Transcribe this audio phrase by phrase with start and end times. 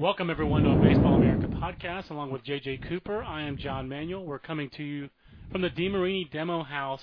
[0.00, 2.08] Welcome, everyone, to a Baseball America podcast.
[2.08, 4.24] Along with JJ Cooper, I am John Manuel.
[4.24, 5.10] We're coming to you
[5.52, 7.02] from the DeMarini Demo House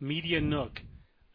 [0.00, 0.80] Media Nook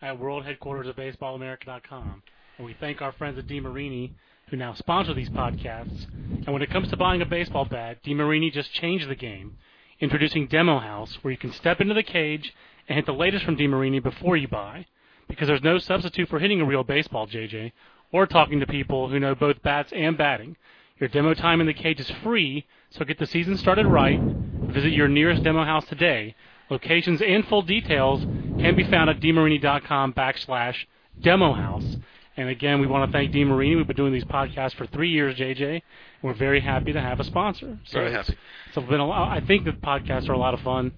[0.01, 2.23] at world headquarters of BaseballAmerica.com.
[2.57, 4.13] And we thank our friends at DeMarini
[4.49, 6.07] who now sponsor these podcasts.
[6.11, 9.57] And when it comes to buying a baseball bat, DeMarini just changed the game,
[9.99, 12.51] introducing Demo House, where you can step into the cage
[12.87, 14.87] and hit the latest from DeMarini before you buy.
[15.27, 17.73] Because there's no substitute for hitting a real baseball, JJ,
[18.11, 20.55] or talking to people who know both bats and batting.
[20.99, 24.19] Your demo time in the cage is free, so get the season started right.
[24.19, 26.35] Visit your nearest demo house today.
[26.69, 28.21] Locations and full details
[28.59, 30.75] can be found at demarini.com backslash
[31.21, 31.95] demo house.
[32.35, 33.75] And again, we want to thank DeMarini.
[33.75, 35.81] We've been doing these podcasts for three years, JJ.
[36.21, 37.79] We're very happy to have a sponsor.
[37.85, 38.37] So very happy.
[38.73, 40.93] So been a lot, I think the podcasts are a lot of fun.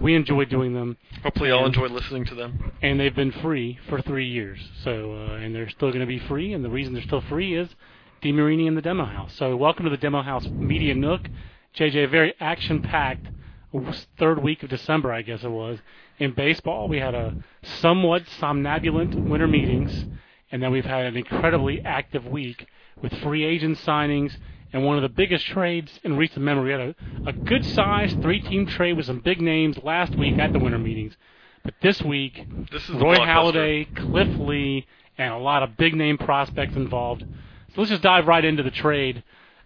[0.00, 0.96] We enjoy doing them.
[1.22, 2.72] Hopefully, y'all enjoy listening to them.
[2.82, 4.58] And they've been free for three years.
[4.84, 6.52] So, uh, and they're still going to be free.
[6.52, 7.68] And the reason they're still free is
[8.22, 9.34] DeMarini in the Demo House.
[9.36, 11.22] So welcome to the Demo House Media Nook.
[11.76, 13.26] JJ, a very action-packed
[14.18, 15.78] third week of December, I guess it was,
[16.18, 16.88] in baseball.
[16.88, 17.36] We had a
[17.80, 20.06] somewhat somnambulent winter meetings,
[20.50, 22.66] and then we've had an incredibly active week
[23.02, 24.34] with free agent signings
[24.72, 26.74] and one of the biggest trades in recent memory.
[26.74, 26.94] We had
[27.26, 31.14] a, a good-sized three-team trade with some big names last week at the winter meetings.
[31.62, 34.86] But this week, this is Roy Halladay, Cliff Lee,
[35.18, 37.24] and a lot of big-name prospects involved
[37.76, 39.22] let's just dive right into the trade.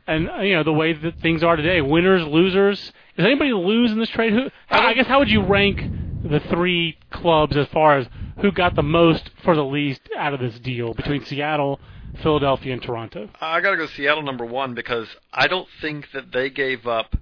[0.07, 2.93] And uh, you know the way that things are today, winners, losers.
[3.17, 4.33] Is anybody lose in this trade?
[4.33, 4.51] Who?
[4.71, 5.81] I guess how would you rank
[6.23, 8.07] the three clubs as far as
[8.41, 11.81] who got the most for the least out of this deal between Seattle,
[12.23, 13.29] Philadelphia, and Toronto?
[13.41, 17.17] I got to go Seattle number one because I don't think that they gave up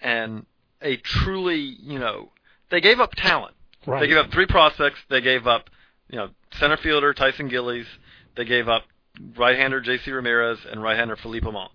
[0.00, 0.46] and
[0.80, 2.30] a truly, you know,
[2.70, 3.54] they gave up talent.
[3.86, 4.00] Right.
[4.00, 4.98] They gave up three prospects.
[5.08, 5.70] They gave up,
[6.08, 7.86] you know, center fielder Tyson Gillies.
[8.36, 8.84] They gave up
[9.36, 10.10] right-hander J.C.
[10.10, 11.70] Ramirez, and right-hander Philippe Aumont.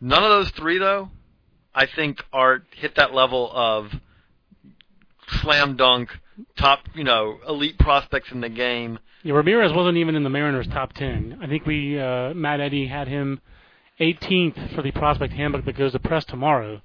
[0.00, 1.10] None of those three, though,
[1.74, 3.92] I think are hit that level of
[5.42, 6.10] slam dunk,
[6.56, 8.98] top, you know, elite prospects in the game.
[9.22, 11.38] Yeah, Ramirez wasn't even in the Mariners' top ten.
[11.42, 13.40] I think we uh, Matt Eddy had him
[14.00, 16.80] 18th for the prospect handbook that goes to press tomorrow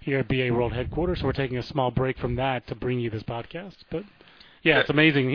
[0.00, 1.20] here at BA World headquarters.
[1.20, 4.04] So we're taking a small break from that to bring you this podcast, but.
[4.64, 5.30] Yeah, it's amazing.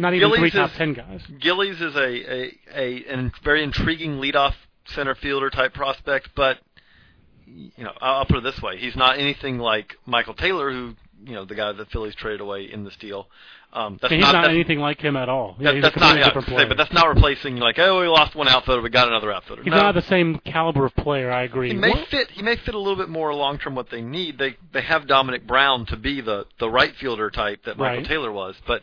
[0.00, 1.22] Not even Gillies three top is, ten guys.
[1.40, 4.54] Gillies is a a, a an very intriguing leadoff
[4.86, 6.58] center fielder type prospect, but
[7.46, 10.94] you know I'll put it this way: he's not anything like Michael Taylor, who
[11.24, 13.28] you know the guy that Phillies traded away in this deal.
[13.74, 15.56] Um, that's he's not, not anything like him at all.
[15.58, 18.34] That, yeah, that's not, yeah, different say, but that's not replacing like oh we lost
[18.34, 19.62] one outfielder, we got another outfielder.
[19.62, 19.78] He's no.
[19.78, 21.30] not the same caliber of player.
[21.30, 21.68] I agree.
[21.68, 22.30] He may fit.
[22.30, 24.36] He may fit a little bit more long term what they need.
[24.36, 28.06] They they have Domonic Brown to be the the right fielder type that Michael right.
[28.06, 28.82] Taylor was, but.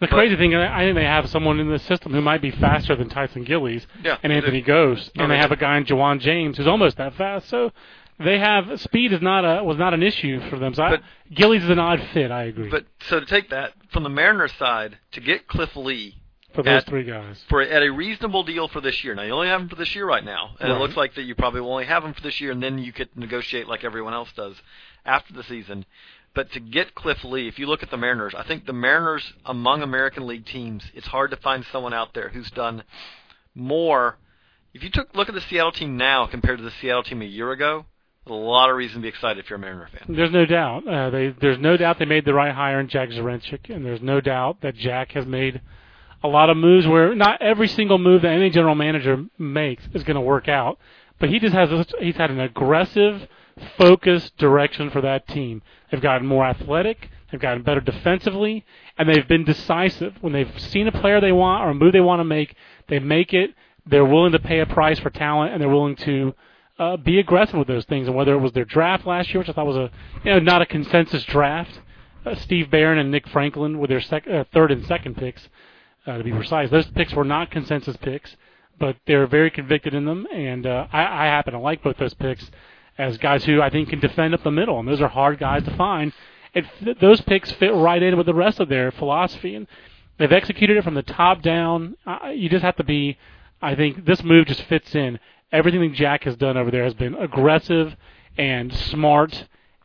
[0.00, 2.50] The but, crazy thing, I think they have someone in the system who might be
[2.50, 4.60] faster than Tyson Gillies yeah, and Anthony.
[4.60, 7.48] Gose, and they, they have a guy in Jiwan James who's almost that fast.
[7.48, 7.70] So
[8.18, 10.74] they have speed is not a was not an issue for them.
[10.74, 12.30] So but, I, Gillies is an odd fit.
[12.30, 12.70] I agree.
[12.70, 16.16] But so to take that from the Mariners side to get Cliff Lee
[16.52, 19.14] for those at, three guys for at a reasonable deal for this year.
[19.14, 20.76] Now you only have him for this year right now, and right.
[20.76, 22.78] it looks like that you probably will only have him for this year, and then
[22.78, 24.56] you could negotiate like everyone else does
[25.06, 25.86] after the season.
[26.34, 29.32] But to get Cliff Lee, if you look at the Mariners, I think the Mariners
[29.46, 32.82] among American League teams, it's hard to find someone out there who's done
[33.54, 34.18] more.
[34.74, 37.26] If you took look at the Seattle team now compared to the Seattle team a
[37.26, 37.86] year ago,
[38.26, 40.16] a lot of reason to be excited if you're a Mariner fan.
[40.16, 40.88] There's no doubt.
[40.88, 44.00] Uh, they, there's no doubt they made the right hire in Jack Zduriencik, and there's
[44.00, 45.60] no doubt that Jack has made
[46.22, 50.04] a lot of moves where not every single move that any general manager makes is
[50.04, 50.78] going to work out,
[51.20, 51.68] but he just has
[52.00, 53.28] he's had an aggressive,
[53.76, 55.60] focused direction for that team.
[55.90, 58.64] They've gotten more athletic, they've gotten better defensively,
[58.96, 60.14] and they've been decisive.
[60.22, 62.54] When they've seen a player they want or a move they want to make,
[62.88, 63.50] they make it.
[63.86, 66.34] They're willing to pay a price for talent, and they're willing to
[66.78, 68.08] uh, be aggressive with those things.
[68.08, 69.90] And whether it was their draft last year, which I thought was a
[70.24, 71.80] you know not a consensus draft,
[72.26, 75.48] uh, Steve Baron and Nick Franklin with their sec- uh, third and second picks,
[76.06, 76.70] uh, to be precise.
[76.70, 78.36] Those picks were not consensus picks,
[78.78, 82.14] but they're very convicted in them, and uh, I, I happen to like both those
[82.14, 82.50] picks
[82.98, 85.64] as guys who I think can defend up the middle, and those are hard guys
[85.64, 86.12] to find.
[86.54, 89.66] It, those picks fit right in with the rest of their philosophy, and
[90.18, 91.96] they've executed it from the top down.
[92.06, 93.18] Uh, you just have to be.
[93.60, 95.18] I think this move just fits in.
[95.54, 97.94] Everything that Jack has done over there has been aggressive
[98.36, 99.32] and smart.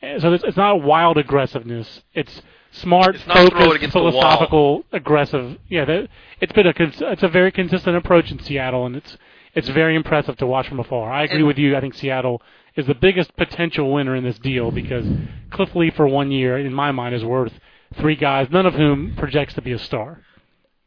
[0.02, 2.02] So it's, it's not wild aggressiveness.
[2.14, 4.12] It's smart, it's not throw it focused, against the wall.
[4.12, 5.58] philosophical, aggressive.
[5.68, 6.08] Yeah, that,
[6.42, 9.18] it's been a it's a very consistent approach in Seattle, and it's
[9.56, 11.12] it's very impressive to watch from afar.
[11.12, 11.76] I agree And- with you.
[11.76, 12.42] I think Seattle
[12.76, 15.06] is the biggest potential winner in this deal because
[15.52, 17.54] Cliff Lee for one year, in my mind, is worth
[17.96, 20.22] three guys, none of whom projects to be a star.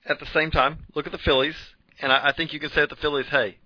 [0.07, 1.57] At the same time, look at the Phillies,
[2.01, 3.59] and I, I think you can say at the Phillies, hey,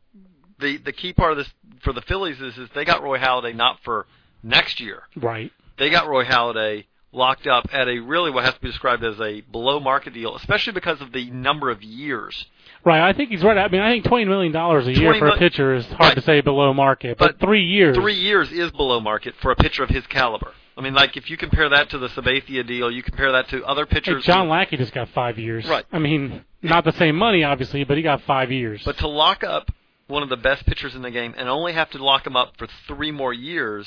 [0.60, 1.48] the the key part of this
[1.82, 4.06] for the Phillies is is they got Roy Halladay not for
[4.42, 5.02] next year.
[5.16, 5.52] Right.
[5.78, 9.18] They got Roy Halladay locked up at a really what has to be described as
[9.20, 12.46] a below market deal, especially because of the number of years.
[12.84, 13.00] Right.
[13.00, 13.56] I think he's right.
[13.58, 16.00] I mean, I think twenty million dollars a year 20 for a pitcher is hard
[16.00, 16.14] Right.
[16.14, 17.96] to say below market, but, But three years.
[17.96, 20.52] Three years is below market for a pitcher of his caliber.
[20.78, 23.64] I mean, like if you compare that to the Sabathia deal, you compare that to
[23.64, 24.24] other Hey, pitchers.
[24.24, 25.66] John Lackey just got five years.
[25.66, 25.86] Right.
[25.90, 28.82] I mean, not the same money, obviously, but he got five years.
[28.84, 29.70] But to lock up
[30.06, 32.54] one of the best pitchers in the game and only have to lock him up
[32.56, 33.86] for three more years,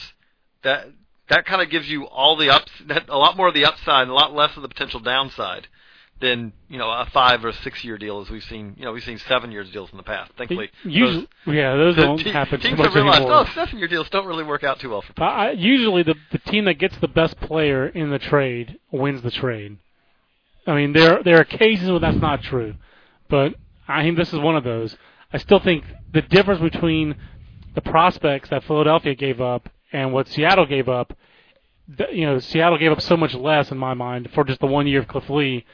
[0.64, 0.88] that
[1.30, 4.02] that kind of gives you all the ups, that, a lot more of the upside
[4.04, 5.68] and a lot less of the potential downside
[6.22, 8.74] than you know a five or six year deal as we've seen.
[8.78, 10.32] You know, we've seen seven years deals in the past.
[10.38, 13.46] Thankfully, usually, yeah, those those- don't te- happen too teams much have realized, anymore.
[13.48, 16.16] oh, seven year deals don't really work out too well for But I, usually, the
[16.32, 19.78] the team that gets the best player in the trade wins the trade.
[20.68, 22.76] I mean, there there are cases where that's not true,
[23.30, 23.56] but
[23.88, 24.98] I think this is one of those.
[25.32, 27.16] I still think the difference between
[27.76, 31.14] the prospects that Philadelphia gave up and what Seattle gave up,
[32.12, 34.88] you know, Seattle gave up so much less in my mind for just the one
[34.88, 35.66] year of Cliff Lee.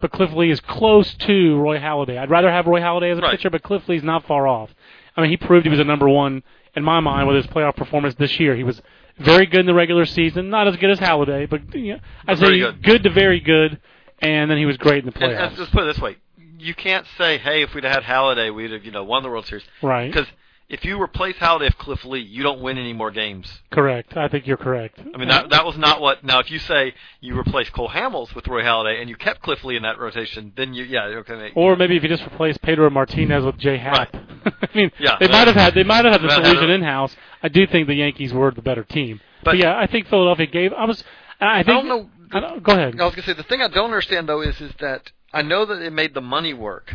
[0.00, 2.18] But Cliff Lee is close to Roy Halladay.
[2.18, 3.32] I'd rather have Roy Halladay as a Right.
[3.32, 4.74] pitcher, but Cliff Lee's not far off.
[5.16, 6.42] I mean, he proved he was a number one
[6.74, 8.56] in my mind with his playoff performance this year.
[8.56, 8.82] He was
[9.18, 12.38] very good in the regular season, not as good as Halladay, but you know, I'd
[12.38, 13.02] say good.
[13.04, 13.78] to very good,
[14.20, 15.48] and then he was great in the And, playoffs.
[15.50, 16.16] and let's put it this way:
[16.62, 19.28] you can't say, "Hey, if we'd have had Halladay, we'd have you know won the
[19.28, 20.10] World Series." right.
[20.12, 20.28] Because
[20.68, 23.60] if you replace Halladay with Cliff Lee, you don't win any more games.
[23.70, 24.16] Correct.
[24.16, 24.98] I think you're correct.
[25.14, 26.24] I mean, that that was not what.
[26.24, 29.62] Now, if you say you replace Cole Hamels with Roy Halladay and you kept Cliff
[29.64, 31.50] Lee in that rotation, then you yeah okay.
[31.54, 34.14] Or maybe if you just replace Pedro Martinez with Jay Happ.
[34.46, 35.16] I mean, Yeah.
[35.20, 37.14] they might have had they might have had the solution in house.
[37.42, 39.20] I do think the Yankees were the better team.
[39.44, 40.72] But, But- yeah, I think Philadelphia gave.
[40.72, 41.02] I was.
[41.40, 41.66] I think.
[41.66, 42.98] don't know- I don't- go ahead.
[42.98, 45.64] I was gonna say the thing I don't understand though is is that I know
[45.64, 46.94] that it made the money work,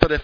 [0.00, 0.22] but if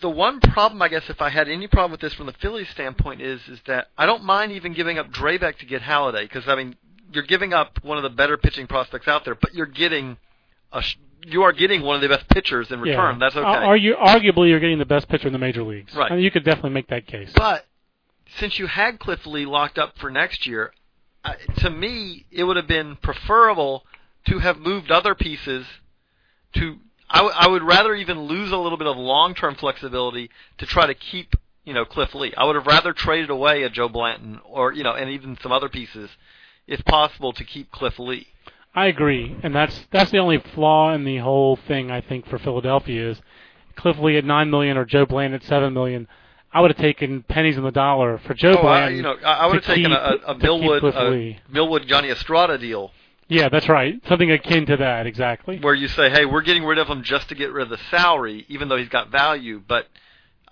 [0.00, 2.68] the one problem I guess if I had any problem with this from the Phillies
[2.68, 6.46] standpoint is is that I don't mind even giving up Drabek to get Halladay because
[6.46, 6.76] I mean
[7.12, 10.16] you're giving up one of the better pitching prospects out there, but you're getting
[10.72, 10.82] a
[11.26, 13.18] you are getting one of the best pitchers in return.
[13.18, 13.44] That's okay.
[13.44, 15.94] Ar- Argu- arguably, you're getting the best pitcher in the major leagues.
[15.94, 16.10] Right.
[16.10, 17.30] I mean, you could definitely make that case.
[17.34, 17.66] But
[18.38, 20.72] since you had Cliff Lee locked up for next year,
[21.24, 23.84] uh, to me it would have been preferable
[24.28, 25.66] to have moved other pieces.
[26.54, 26.76] To
[27.08, 30.86] I, w- I would rather even lose a little bit of long-term flexibility to try
[30.86, 32.32] to keep you know Cliff Lee.
[32.36, 35.52] I would have rather traded away a Joe Blanton or you know and even some
[35.52, 36.10] other pieces,
[36.66, 38.28] if possible, to keep Cliff Lee.
[38.74, 41.90] I agree, and that's that's the only flaw in the whole thing.
[41.90, 43.20] I think for Philadelphia is
[43.76, 46.06] Cliff Lee at nine million or Joe Bland at seven million.
[46.52, 48.96] I would have taken pennies on the dollar for Joe oh, I, Bland.
[48.96, 52.10] you know, I, I would have to taken keep- a, a Millwood a Millwood Johnny
[52.10, 52.90] Estrada deal
[53.30, 53.94] Yeah, that's right.
[54.08, 55.58] Something akin to that, exactly.
[55.60, 57.78] where you say, "Hey, we're getting rid of him just to get rid of the
[57.90, 59.86] salary, even though he's got value." But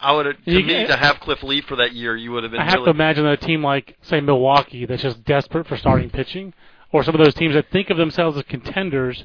[0.00, 2.52] I would to You me, to have Cliff Lee for that year, you would have
[2.52, 2.84] been I have really.
[2.86, 6.54] to imagine a team like, say, Milwaukee, that's just desperate for starting pitching,
[6.92, 9.24] or some of those teams that think of themselves as contenders,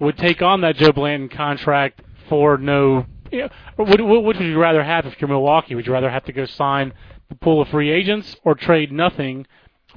[0.00, 3.06] would take on that Joe Blanton contract for no.
[3.30, 3.48] You know,
[3.84, 5.76] would, would- which would you rather have if you're Milwaukee?
[5.76, 6.92] Would you rather have to go sign
[7.28, 9.46] the pool of free agents or trade nothing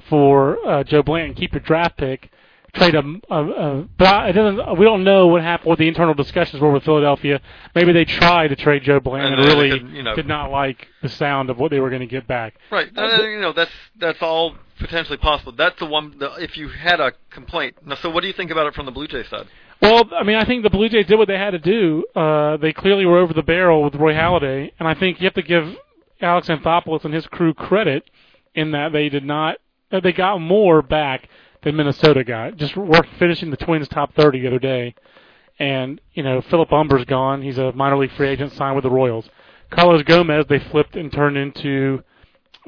[0.08, 2.30] for uh, Joe Blanton, and keep your draft pick,
[2.74, 4.78] trade a, a, a but I- it doesn't.
[4.78, 5.68] We don't know what happened.
[5.68, 7.40] What the internal discussions were with Philadelphia.
[7.74, 10.50] Maybe they tried to trade Joe Blanton And and, really could, you know- did not
[10.50, 12.54] like the sound of what they were going to get back.
[12.70, 15.52] right, and, you know that's that's all potentially possible.
[15.52, 16.18] That's the one.
[16.18, 18.86] The, if you had a complaint, now, so what do you think about it from
[18.86, 19.46] the Blue Jays side?
[19.82, 22.04] Well, I mean, I think the Blue Jays did what they had to do.
[22.14, 25.34] Uh, they clearly were over the barrel with Roy Halladay, and I think you have
[25.34, 25.76] to give
[26.20, 28.04] Alex Anthopoulos and his crew credit
[28.54, 29.58] in that they did not.
[29.92, 31.28] Uh, they got more back
[31.64, 32.56] than Minnesota got.
[32.56, 34.94] Just work finishing the Twins top 30 the other day,
[35.58, 37.42] and you know Philip Humber's gone.
[37.42, 39.28] He's a minor league free agent signed with the Royals.
[39.70, 42.02] Carlos Gomez they flipped and turned into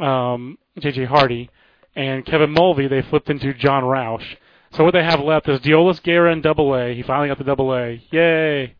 [0.00, 1.04] um, J.J.
[1.04, 1.50] Hardy,
[1.94, 4.24] and Kevin Mulvey they flipped into Jon Rauch.
[4.72, 6.94] So what they have left is Deolis Guerra in Double A.
[6.94, 8.02] He finally got the Double A.
[8.10, 8.74] Yay!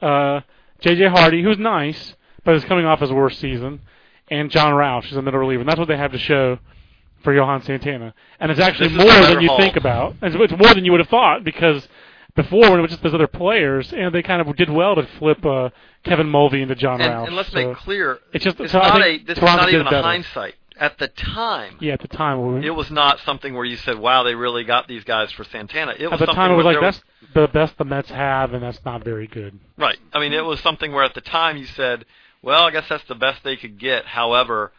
[0.00, 0.40] Uh,
[0.80, 1.08] J.J.
[1.08, 3.80] Hardy, who's nice, but is coming off his worst season,
[4.28, 5.60] and Jon Rauch is a middle reliever.
[5.60, 6.58] And that's what they have to show
[7.26, 8.14] for Johan Santana.
[8.38, 9.58] And it's actually more than you haul.
[9.58, 10.14] think about.
[10.22, 11.88] It's, it's more than you would have thought because
[12.36, 15.02] before when it was just those other players, and they kind of did well to
[15.18, 15.70] flip uh,
[16.04, 19.02] Kevin Mulvey into John And, and let's So- make clear, it's just- it's so not
[19.02, 19.18] a.
[19.18, 20.02] This is not even a better.
[20.02, 20.54] hindsight.
[20.78, 23.98] At the time, yeah, at the time, we- it was not something where you said,
[23.98, 26.56] "Wow, they really got these guys for Santana." It was at the something time it
[26.56, 27.02] was like that's
[27.34, 29.58] the best the Mets have, and that's not very good.
[29.78, 29.96] Right.
[30.12, 32.04] I mean, it was something where at the time you said,
[32.42, 34.04] well, I guess that's the best they could get.
[34.04, 34.70] However,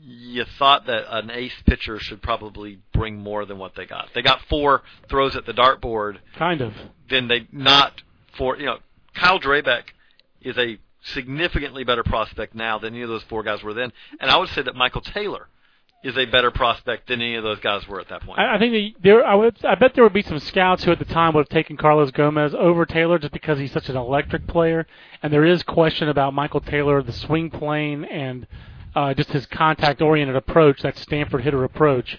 [0.00, 4.08] you thought that an ace pitcher should probably bring more than what they got.
[4.14, 6.72] They got four throws at the dartboard, Kind of.
[7.08, 8.02] then they not
[8.36, 8.78] for, you know,
[9.14, 9.84] Kyle Drabek
[10.42, 13.92] is a significantly better prospect now than any of those four guys were then.
[14.20, 15.48] And I would say that Michael Taylor
[16.02, 18.38] is a better prospect than any of those guys were at that point.
[18.38, 20.92] I, I think that there, I would, I bet there would be some scouts who
[20.92, 23.96] at the time would have taken Carlos Gomez over Taylor just because he's such an
[23.96, 24.86] electric player,
[25.22, 28.46] and there is question about Michael Taylor, the swing plane, and
[28.94, 32.18] uh, just his contact-oriented approach, that Stanford hitter approach,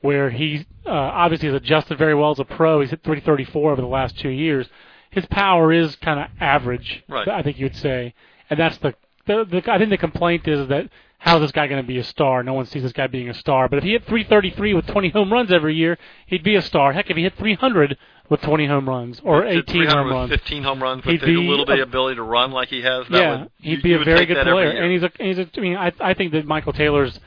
[0.00, 2.80] where he uh, obviously has adjusted very well as a pro.
[2.80, 4.68] He's hit 334 over the last two years.
[5.10, 7.28] His power is kind of average, Right.
[7.28, 8.14] I think you'd say,
[8.50, 8.94] and that's the,
[9.26, 12.04] the, the I think the complaint is that how's this guy going to be a
[12.04, 12.42] star?
[12.42, 13.68] No one sees this guy being a star.
[13.68, 16.92] But if he hit 333 with 20 home runs every year, he'd be a star.
[16.92, 17.96] Heck, if he hit 300
[18.30, 21.36] with 20 home runs or 18 home runs, 15 home runs with He'd a be
[21.36, 23.06] little bit of ability to run like he has.
[23.08, 24.70] That yeah, would, he'd you- be you a very good player.
[24.70, 25.48] And he's a, he's a.
[25.56, 27.18] I mean, I I think that Michael Taylor's.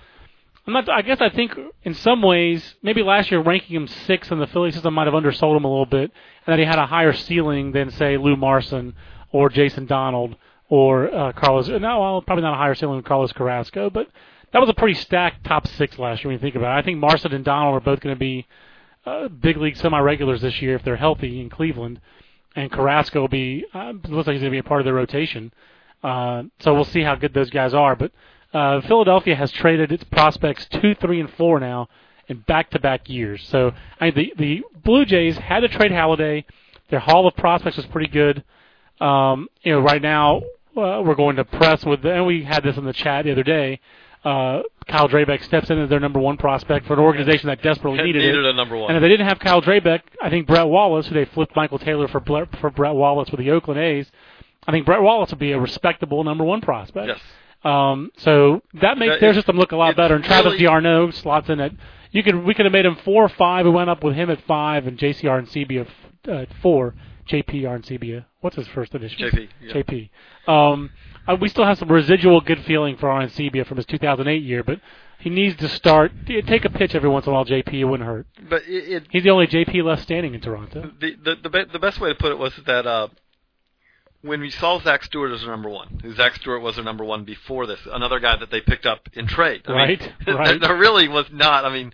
[0.65, 0.89] I'm not.
[0.89, 4.47] I guess I think in some ways, maybe last year ranking him sixth in the
[4.47, 6.11] Philly system might have undersold him a little bit,
[6.45, 8.93] and that he had a higher ceiling than say Lou Marson
[9.31, 10.35] or Jason Donald
[10.69, 11.69] or uh, Carlos.
[11.69, 14.07] No, well, probably not a higher ceiling than Carlos Carrasco, but
[14.51, 16.79] that was a pretty stacked top six last year when you think about it.
[16.79, 18.45] I think Marson and Donald are both going to be
[19.07, 22.01] uh, big league semi-regulars this year if they're healthy in Cleveland,
[22.55, 24.93] and Carrasco will be uh, looks like he's going to be a part of their
[24.93, 25.51] rotation.
[26.03, 27.95] Uh, so we'll see how good those guys are.
[27.95, 28.11] But
[28.53, 31.89] uh, Philadelphia has traded its prospects two, three, and four now
[32.27, 33.47] in back-to-back years.
[33.47, 36.45] So I mean, the the Blue Jays had to trade Halladay.
[36.89, 38.43] Their haul of prospects was pretty good.
[38.99, 40.37] Um, you know, right now
[40.75, 43.43] uh, we're going to press with, and we had this in the chat the other
[43.43, 43.79] day.
[44.23, 47.97] Uh, Kyle Drabek steps in as their number one prospect for an organization that desperately
[48.03, 48.45] needed, needed it.
[48.45, 48.89] a number one.
[48.89, 51.79] And if they didn't have Kyle Drabek, I think Brett Wallace, who they flipped Michael
[51.79, 54.09] Taylor for Ble- for Brett Wallace with the Oakland A's,
[54.67, 57.07] I think Brett Wallace would be a respectable number one prospect.
[57.07, 57.19] yes.
[57.63, 60.15] Um, so that makes That- their it's- system look a lot better.
[60.15, 61.71] And Travis really- D'Arnaud slots in at
[62.11, 63.65] you could we could have made him four or five.
[63.65, 65.79] We went up with him at five and JCR and CB
[66.25, 66.95] at uh, four.
[67.29, 68.23] JPR and CB.
[68.39, 69.19] What's his first edition?
[69.29, 69.49] JP.
[69.61, 69.73] Yeah.
[69.73, 70.09] JP.
[70.47, 70.91] Um,
[71.27, 74.79] uh, we still have some residual good feeling for Arencibia from his 2008 year, but
[75.19, 77.45] he needs to start take a pitch every once in a while.
[77.45, 78.27] JP, it wouldn't hurt.
[78.49, 80.91] But it, it He's the only JP left standing in Toronto.
[80.99, 83.07] the the the, be, the best way to put it was that uh,
[84.21, 87.23] when we saw Zach Stewart as their number one, Zach Stewart was their number one
[87.23, 89.61] before this, another guy that they picked up in trade.
[89.67, 90.59] I Right, mean, right.
[90.61, 91.65] There really was not.
[91.65, 91.93] I mean,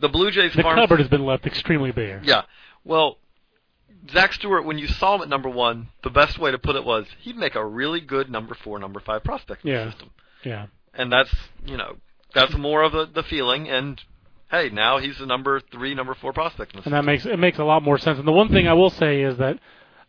[0.00, 0.76] the Blue Jays The farm.
[0.78, 2.20] cupboard has been left extremely bare.
[2.24, 2.42] Yeah.
[2.84, 3.18] Well,
[4.10, 6.84] Zach Stewart, when you saw him at number one, the best way to put it
[6.84, 9.84] was he'd make a really good number four, number five prospect in Yeah.
[9.84, 10.10] the system,
[10.44, 10.66] Yeah.
[10.94, 11.34] and that's
[11.64, 11.96] you know
[12.34, 13.68] that's more of the the feeling.
[13.68, 14.02] And
[14.50, 17.38] hey, now he's the number three, number four prospect in the and that makes it
[17.38, 18.18] makes a lot more sense.
[18.18, 19.58] And the one thing I will say is that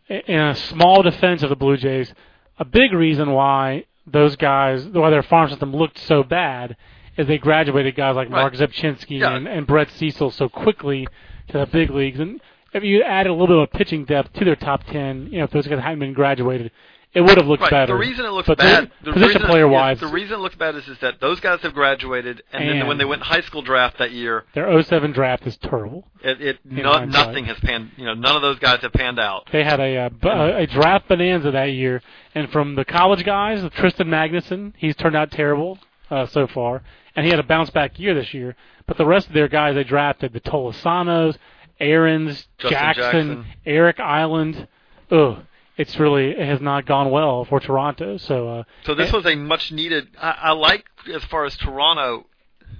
[0.08, 2.12] in a small defense of the Blue Jays,
[2.58, 6.76] a big reason why those guys, why their farm system looked so bad,
[7.18, 9.34] is they graduated guys like Mark Rzepczynski Yeah.
[9.36, 11.06] and, and Brett Cecil so quickly
[11.48, 12.18] to the big leagues.
[12.20, 12.40] And
[12.72, 15.44] if you added a little bit of pitching depth to their top ten, you know,
[15.44, 16.70] if those guys hadn't been graduated,
[17.14, 17.70] it would have looked Right.
[17.70, 17.94] better.
[17.94, 20.56] The reason it looks but bad, the position reason, player wise, the reason it looks
[20.56, 23.62] bad is, is that those guys have graduated, and, then when they went high school
[23.62, 26.06] draft that year, their 07 draft is terrible.
[26.22, 27.92] it, it no, nothing has panned.
[27.96, 29.48] You know, none of those guys have panned out.
[29.50, 32.02] They had a, uh, b- a, a draft bonanza that year,
[32.34, 35.78] and from the college guys, Trystan Magnuson, he's turned out terrible
[36.10, 36.82] uh, so far,
[37.16, 38.54] and he had a bounce back year this year.
[38.86, 41.36] But the rest of their guys they drafted, the Tolisanos,
[41.80, 43.46] Ahrens, Jackson, Jackson.
[43.64, 44.66] Eric Eiland,
[45.10, 45.38] ugh,
[45.76, 48.16] it's really it has not gone well for Toronto.
[48.18, 50.08] So uh, So this eh, was a much needed.
[50.20, 52.26] I, I like as far as Toronto,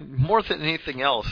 [0.01, 1.29] more than anything else.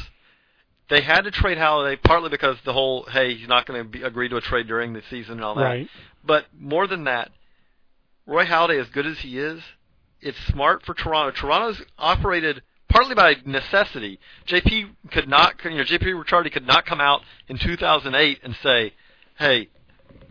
[0.88, 4.28] They had to trade Halladay partly because the whole hey he's not going to agree
[4.28, 5.62] to a trade during the season and all that.
[5.62, 5.88] right,
[6.24, 7.32] But more than that,
[8.26, 9.60] Roy Halladay, as good as he is,
[10.20, 11.32] it's smart for Toronto.
[11.32, 14.18] Toronto's operated partly by necessity.
[14.46, 18.92] JP could not, you know, JP Ricciardi could not come out in 2008 and say,
[19.38, 19.68] "Hey,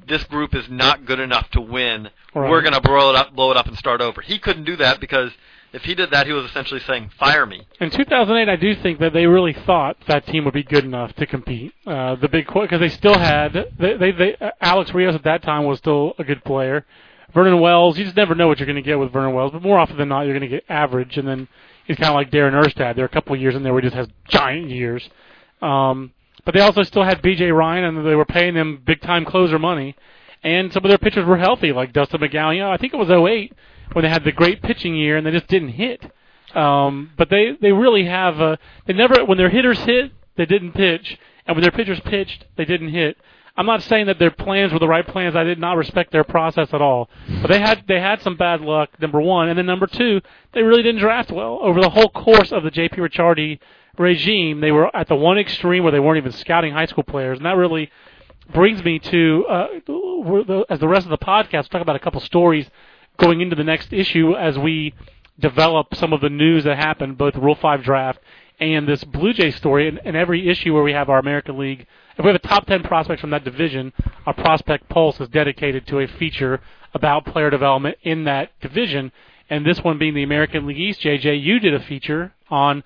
[0.08, 2.10] this group is not good enough to win.
[2.34, 2.50] Right.
[2.50, 4.76] We're going to blow it up, blow it up, and start over." He couldn't do
[4.78, 5.32] that because
[5.74, 9.00] if he did that, he was essentially saying, "Fire me." In 2008, I do think
[9.00, 11.74] that they really thought that team would be good enough to compete.
[11.86, 15.44] Uh, the big because they still had they, they, they uh, Alex Rios at that
[15.44, 16.86] time was still a good player.
[17.34, 19.62] Vernon Wells, you just never know what you're going to get with Vernon Wells, but
[19.62, 21.50] more often than not, you're going to get average, and then
[21.86, 22.96] he's kind of like Darren Erstad.
[22.96, 25.08] There are a couple of years in there where he just has giant years.
[25.62, 26.12] Um,
[26.46, 27.52] but they also still had B.J.
[27.52, 29.96] Ryan, and they were paying them big time closer money,
[30.44, 32.56] and some of their pitchers were healthy, like Dustin McGowan.
[32.56, 33.54] You know, I think it was 08
[33.94, 36.04] when they had the great pitching year, and they just didn't hit.
[36.54, 40.74] Um, but they they really have uh, they never when their hitters hit they didn't
[40.74, 43.18] pitch, and when their pitchers pitched they didn't hit.
[43.58, 45.36] I'm not saying that their plans were the right plans.
[45.36, 47.10] I did not respect their process at all.
[47.42, 48.90] But they had they had some bad luck.
[49.00, 50.22] Number one, and then number two,
[50.54, 52.98] they really didn't draft well over the whole course of the J.P.
[52.98, 53.60] Ricciardi
[53.98, 54.60] regime.
[54.60, 57.46] They were at the one extreme where they weren't even scouting high school players, and
[57.46, 57.90] that really
[58.54, 59.68] brings me to uh,
[60.70, 62.70] as the rest of the podcast talk about a couple stories
[63.18, 64.94] going into the next issue as we
[65.40, 68.20] develop some of the news that happened, both Rule 5 draft
[68.60, 69.88] and this Blue Jay story.
[69.88, 72.66] And, and every issue where we have our American League, if we have a top
[72.66, 73.92] 10 prospect from that division,
[74.26, 76.62] our Prospect Pulse is dedicated to a feature
[76.94, 79.12] about player development in that division.
[79.50, 82.84] And this one being the American League East, JJ, you did a feature on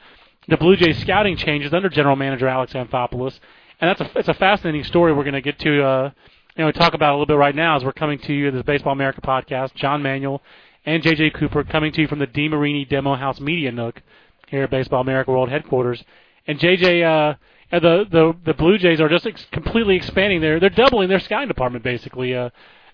[0.48, 3.39] the Blue Jays scouting changes under General Manager Alex Anthopoulos.
[3.79, 6.12] And that's a, it's a fascinating story we're going to get to, uh,
[6.57, 8.63] you know, talk about a little bit right now as we're coming to you, this
[8.63, 9.75] Baseball America podcast.
[9.75, 10.41] John Manuel
[10.86, 14.01] and JJ Cooper coming to you from the DeMarini Demo House Media Nook
[14.48, 16.03] here at Baseball America World Headquarters.
[16.48, 17.36] And JJ, uh,
[17.71, 21.47] the the the Blue Jays are just ex- completely expanding their they're doubling their scouting
[21.47, 22.35] department basically.
[22.35, 22.49] Uh,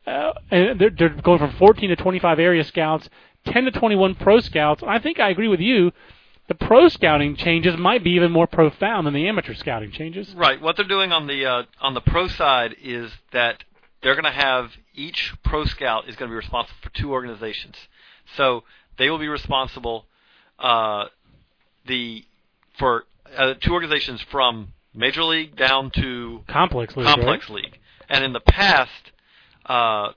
[0.06, 3.10] uh, and they're, they're going from 14 to 25 area scouts,
[3.46, 4.84] 10 to 21 pro scouts.
[4.86, 5.92] I think I agree with you.
[6.48, 10.32] The pro scouting changes might be even more profound than the amateur scouting changes.
[10.36, 10.62] Right.
[10.62, 13.64] What they're doing on the uh, on the pro side is that
[14.04, 17.76] they're going to have each pro scout is going to be responsible for two organizations.
[18.38, 18.64] So
[18.98, 20.06] they will be responsible
[20.60, 21.06] uh,
[21.88, 22.26] the
[22.78, 23.06] for
[23.38, 27.06] uh, two organizations from major league down to Complex league.
[27.06, 27.64] complex right?
[27.64, 27.80] league.
[28.10, 29.12] And in the past,
[29.66, 30.12] uh,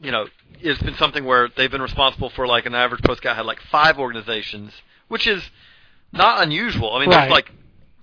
[0.00, 0.26] you know,
[0.60, 3.60] it's been something where they've been responsible for like an average pro scout had like
[3.70, 4.72] five organizations,
[5.08, 5.42] which is
[6.12, 6.94] not unusual.
[6.94, 7.20] I mean, Right.
[7.22, 7.52] there's like,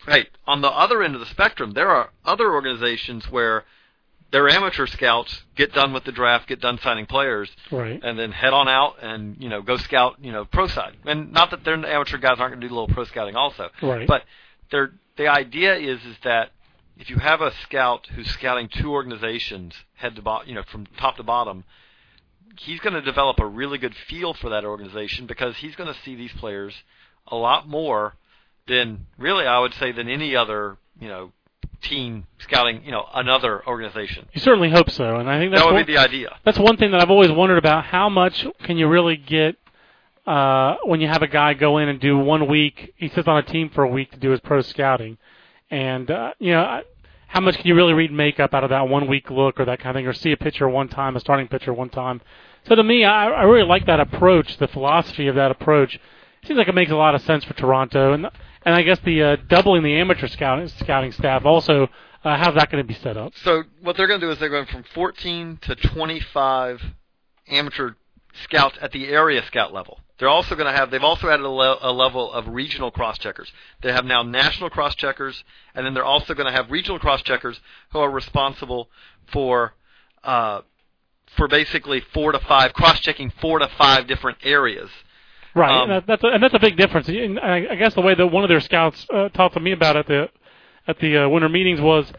[0.05, 3.63] hey, on the other end of the spectrum, there are other organizations where
[4.35, 8.01] their amateur scouts get done with the draft, get done signing players, Right.
[8.03, 10.97] and then head on out and you know go scout you know pro side.
[11.05, 13.69] And not that their amateur guys aren't going to do a little pro scouting also,
[13.81, 14.05] Right.
[14.05, 14.23] but
[14.71, 16.51] they're, the idea is is that
[16.97, 20.85] if you have a scout who's scouting two organizations head to bottom, you know from
[20.97, 21.63] top to bottom,
[22.59, 25.99] he's going to develop a really good feel for that organization because he's going to
[26.01, 26.73] see these players
[27.27, 28.15] a lot more
[28.67, 31.31] than really I would say than any other you know
[31.89, 34.27] team scouting you know another organization.
[34.33, 36.29] You certainly hope so, and I think that's That would one, be the idea.
[36.43, 37.85] that's one thing that I've always wondered about.
[37.85, 39.55] How much can you really get
[40.25, 42.93] uh, when you have a guy go in and do one week?
[42.97, 45.17] He sits on a team for a week to do his pro scouting,
[45.69, 46.81] and uh, you know.
[47.27, 49.79] How much can you really read makeup out of that one week look or that
[49.79, 52.21] kind of thing, or see a pitcher one time, a starting pitcher one time?
[52.65, 55.99] So to me, I, I really like that approach, the philosophy of that approach.
[56.45, 58.27] Seems like it makes a lot of sense for Toronto, and
[58.65, 61.87] and I guess the uh, doubling the amateur scouting scouting staff also.
[62.23, 63.33] Uh, how's that going to be set up?
[63.43, 66.81] So what they're going to do is they're going from 14 to 25
[67.47, 67.91] amateur
[68.43, 69.99] scouts at the area scout level.
[70.17, 70.89] They're also going to have.
[70.89, 73.51] They've also added a, le- a level of regional cross checkers.
[73.81, 75.43] They have now national cross checkers,
[75.75, 77.59] and then they're also going to have regional cross checkers
[77.91, 78.89] who are responsible
[79.31, 79.73] for.
[80.23, 80.61] Uh,
[81.37, 84.89] for basically four to five cross checking four to five different areas.
[85.55, 87.07] Right, Um, and that's a, and that's a big difference.
[87.07, 89.95] And I, guess the way that one of their scouts uh, talked to me about
[89.95, 90.29] it at the
[90.87, 92.11] at the uh, winter meetings was,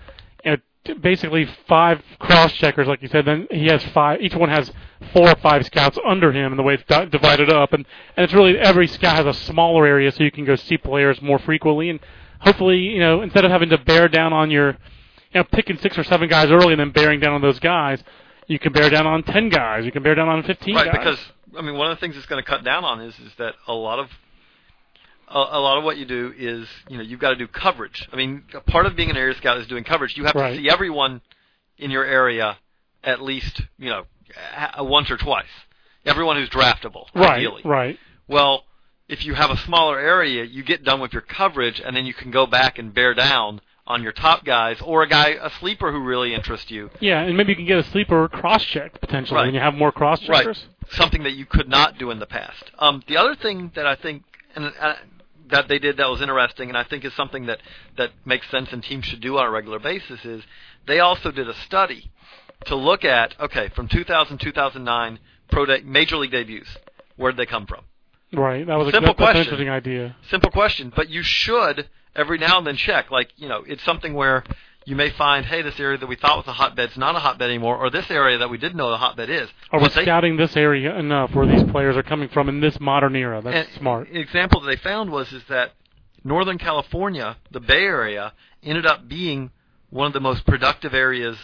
[0.44, 3.26] you know, basically five cross checkers, like you said.
[3.26, 4.20] Then he has five.
[4.22, 4.72] Each one has
[5.12, 7.84] four or five scouts under him, and the way it's di- divided up, and
[8.16, 11.20] and it's really every scout has a smaller area, so you can go see players
[11.20, 12.00] more frequently, and
[12.40, 15.98] hopefully, you know, instead of having to bear down on your, you know, picking six
[15.98, 18.02] or seven guys early and then bearing down on those guys.
[18.48, 19.84] You can bear down on ten guys.
[19.84, 20.98] You can bear down on fifteen right guys.
[21.04, 21.18] because
[21.56, 23.54] I mean one of the things it's going to cut down on is is that
[23.66, 24.08] a lot of
[25.28, 28.08] a, a lot of what you do is you know you've got to do coverage.
[28.12, 30.16] I mean a part of being an area scout is doing coverage.
[30.16, 30.50] You have Right.
[30.56, 31.20] to see everyone
[31.78, 32.58] in your area
[33.04, 34.04] at least you know
[34.80, 35.46] once or twice.
[36.04, 37.62] Everyone who's draftable, right, ideally.
[37.64, 37.98] right.
[38.28, 38.62] Well,
[39.08, 42.14] if you have a smaller area, you get done with your coverage, and then you
[42.14, 45.90] can go back and bear down on your top guys or a guy, a sleeper
[45.90, 46.90] who really interests you.
[47.00, 49.46] Yeah, and maybe you can get a sleeper cross check potentially Right.
[49.46, 50.64] when you have more cross checkers.
[50.92, 52.70] Something that you could not do in the past.
[52.78, 54.22] Um, the other thing that I think
[54.54, 54.94] and uh,
[55.48, 57.58] that they did that was interesting, and I think is something that
[57.96, 60.42] that makes sense and teams should do on a regular basis is
[60.86, 62.10] they also did a study
[62.66, 65.18] to look at okay from 2000 2009
[65.50, 66.68] pro de- major league debuts
[67.16, 67.84] where did they come from
[68.32, 68.66] Right.
[68.66, 69.40] That was a Simple that- an question.
[69.42, 70.16] interesting idea.
[70.30, 74.14] simple question but you should every now and then check like you know it's something
[74.14, 74.42] where
[74.86, 77.18] you may find hey this area that we thought was a hotbed is not a
[77.18, 80.02] hotbed anymore or this area that we didn't know the hotbed is Are we they-
[80.02, 83.42] scouting this area enough where these players are coming from in this modern era?
[83.42, 84.08] That's smart.
[84.08, 85.72] An example that they found was is that
[86.24, 89.50] Northern California, the Bay Area, ended up being
[89.90, 91.36] one of the most productive areas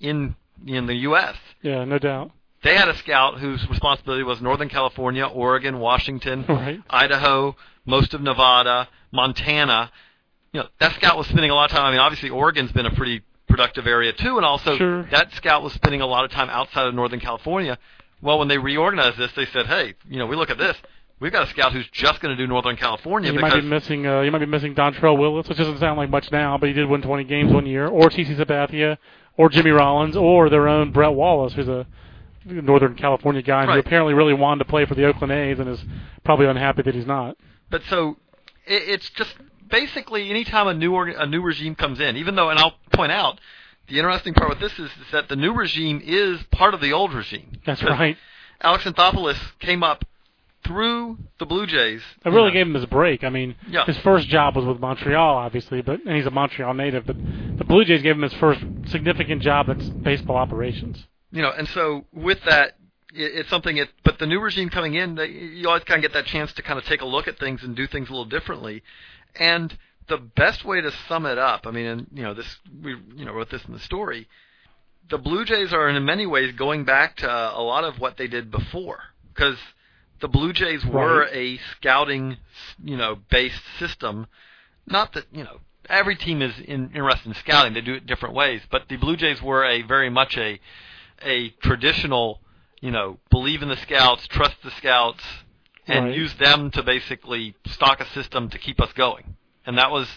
[0.00, 0.34] in
[0.66, 1.36] in the U.S.
[1.62, 2.30] Yeah, no doubt.
[2.62, 6.80] They had a scout whose responsibility was Northern California, Oregon, Washington, Right.
[6.88, 7.54] Idaho,
[7.84, 9.90] most of Nevada, Montana.
[10.54, 11.84] You know, that scout was spending a lot of time.
[11.84, 15.02] I mean, obviously Oregon's been a pretty productive area too, and also Sure.
[15.10, 17.76] that scout was spending a lot of time outside of Northern California.
[18.22, 20.76] Well, when they reorganized this, they said, "Hey, you know, we look at this.
[21.18, 24.06] We've got a scout who's just going to do Northern California you might be missing.
[24.06, 26.72] Uh, you might be missing Dontrelle Willis, which doesn't sound like much now, but he
[26.72, 28.96] did win 20 games one year, or CC Sabathia,
[29.36, 31.86] or Jimmy Rollins, or their own Brett Wallace, who's a
[32.44, 35.84] Northern California guy who apparently really wanted to play for the Oakland A's and is
[36.24, 37.36] probably unhappy that he's not.
[37.70, 38.18] But so
[38.66, 39.34] it, it's just
[39.74, 43.12] basically anytime a new org, a new regime comes in, even though, and I'll point
[43.12, 43.40] out,
[43.88, 46.92] the interesting part with this is, is that the new regime is part of the
[46.92, 47.60] old regime.
[47.66, 48.16] That's right.
[48.60, 50.04] Alex Anthopoulos came up
[50.64, 52.00] through the Blue Jays.
[52.24, 52.54] It really know.
[52.54, 53.22] gave him his break.
[53.22, 53.84] I mean, Yeah.
[53.84, 57.04] his first job was with Montreal, obviously, but and he's a Montreal native.
[57.06, 57.16] But
[57.58, 61.04] the Blue Jays gave him his first significant job that's baseball operations.
[61.32, 62.76] you know, and so with that,
[63.12, 63.76] it's something.
[63.76, 66.52] It, but the new regime coming in, they, you always kind of get that chance
[66.54, 68.82] to kind of take a look at things and do things a little differently.
[69.36, 72.96] And the best way to sum it up, I mean, and you know, this we
[73.16, 74.28] you know wrote this in the story.
[75.10, 78.26] The Blue Jays are in many ways going back to a lot of what they
[78.26, 79.00] did before,
[79.32, 79.58] because
[80.20, 81.34] the Blue Jays were Right.
[81.34, 82.38] a scouting,
[82.82, 84.26] you know, based system.
[84.86, 88.34] Not that you know every team is in, interested in scouting; they do it different
[88.34, 88.62] ways.
[88.70, 90.60] But the Blue Jays were a very much a
[91.22, 92.40] a traditional,
[92.80, 95.24] you know, believe in the scouts, trust the scouts,
[95.86, 96.14] and Right.
[96.14, 99.36] use them to basically stock a system to keep us going.
[99.66, 100.08] And that was,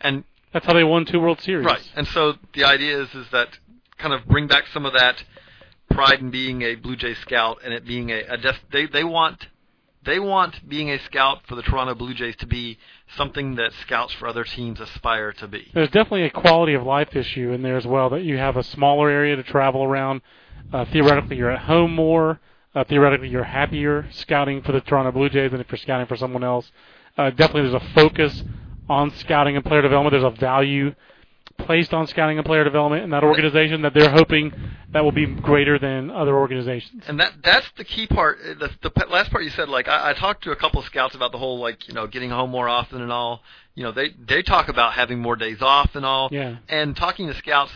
[0.00, 1.64] and That's how they won two World Series.
[1.64, 1.82] right.
[1.94, 3.58] And so the idea is is that
[3.98, 5.22] kind of bring back some of that
[5.90, 9.04] pride in being a Blue Jay scout and it being a, a def- they they
[9.04, 9.48] want
[10.02, 12.78] they want being a scout for the Toronto Blue Jays to be
[13.16, 15.68] something that scouts for other teams aspire to be.
[15.74, 18.08] There's definitely a quality of life issue in there as well.
[18.08, 20.22] That you have a smaller area to travel around.
[20.72, 22.40] Uh, theoretically, you're at home more.
[22.74, 26.16] Uh, theoretically, you're happier scouting for the Toronto Blue Jays than if you're scouting for
[26.16, 26.70] someone else.
[27.18, 28.44] Uh, definitely, there's a focus
[28.88, 30.12] on scouting and player development.
[30.12, 30.94] There's a value
[31.58, 34.52] placed on scouting and player development in that organization that they're hoping
[34.92, 37.04] that will be greater than other organizations.
[37.06, 38.38] And that that's the key part.
[38.40, 40.86] uh, The, the last part you said, like I, I talked to a couple of
[40.86, 43.42] scouts about the whole like you know getting home more often and all.
[43.74, 46.28] You know they they talk about having more days off and all.
[46.32, 46.56] Yeah.
[46.68, 47.72] And talking to scouts,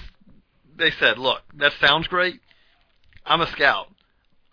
[0.76, 2.40] they said, look, that sounds great.
[3.26, 3.88] I'm a scout.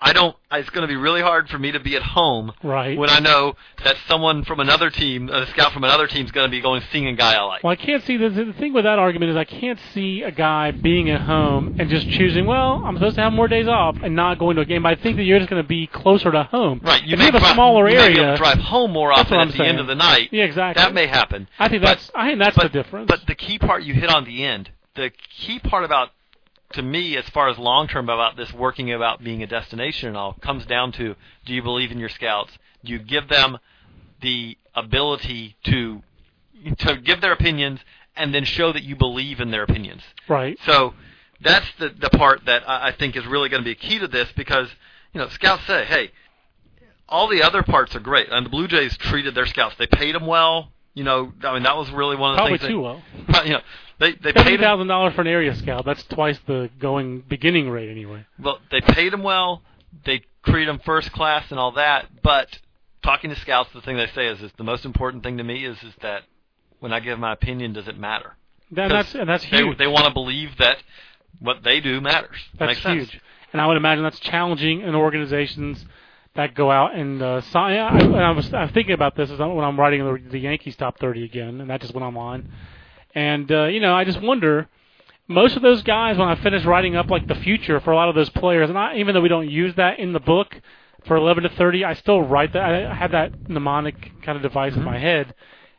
[0.03, 0.35] I don't.
[0.51, 2.97] It's going to be really hard for me to be at home Right.
[2.97, 6.47] when I know that someone from another team, a scout from another team, is going
[6.47, 7.63] to be going seeing a guy I like.
[7.63, 10.31] Well, I can't see the, the thing with that argument is I can't see a
[10.31, 12.47] guy being at home and just choosing.
[12.47, 14.81] Well, I'm supposed to have more days off and not going to a game.
[14.83, 16.81] But I think that you're just going to be closer to home.
[16.83, 17.03] Right.
[17.03, 19.13] You if may you have a drive- smaller you may area, to drive home more
[19.13, 19.69] often at I'm the saying.
[19.69, 20.29] end of the night.
[20.31, 20.81] Yeah, exactly.
[20.83, 21.47] That may happen.
[21.59, 23.07] I think But- that's I think that's but, the difference.
[23.07, 26.09] But the key part you hit on the end, the key part about
[26.73, 30.17] to me as far as long term about this working about being a destination and
[30.17, 32.51] all comes down to do you believe in your scouts?
[32.83, 33.57] Do you give them
[34.21, 36.01] the ability to
[36.79, 37.79] to give their opinions
[38.15, 40.01] and then show that you believe in their opinions?
[40.27, 40.57] right.
[40.65, 40.93] So
[41.39, 43.99] that's the the part that I, I think is really going to be a key
[43.99, 44.69] to this because
[45.13, 46.11] you know scouts say, hey,
[47.09, 49.75] all the other parts are great, and the Blue Jays treated their scouts.
[49.77, 50.69] They paid them well.
[50.93, 52.69] You know, I mean that was really one of the Probably things.
[52.69, 53.03] too that, well.
[53.29, 53.45] well.
[53.45, 53.61] You know,
[54.01, 55.85] they they Seventy paid him, thousand dollars for an area scout.
[55.85, 58.25] That's twice the going beginning rate anyway.
[58.39, 58.59] well.
[58.69, 59.61] They paid him well.
[60.05, 62.21] They treated him first class and all that.
[62.21, 62.59] But
[63.03, 65.63] talking to scouts, the thing they say is, is the most important thing to me
[65.65, 66.23] is is that
[66.79, 68.35] when I give my opinion, does it matter?
[68.71, 69.77] That's and that's huge.
[69.77, 70.77] they want to believe that
[71.39, 72.37] what they do matters.
[72.57, 73.09] That's Makes sense.
[73.11, 73.21] huge.
[73.53, 75.85] And I would imagine that's challenging in organizations
[76.35, 77.77] that go out and uh, sign.
[77.77, 80.39] I, I, I was I'm thinking about this as I'm, when I'm writing the, the
[80.39, 82.49] Yankees top 30 again, and that just went online.
[83.15, 84.67] And uh, you know, I just wonder.
[85.27, 88.09] Most of those guys, when I finish writing up like the future for a lot
[88.09, 90.59] of those players, and I, even though we don't use that in the book
[91.05, 92.69] for 11 to 30, I still write that.
[92.69, 95.33] I have that mnemonic kind of device in my head,